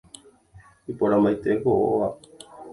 [0.91, 2.07] iporãmbaite ko óga